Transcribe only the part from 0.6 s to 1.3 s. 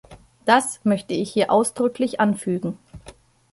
möchte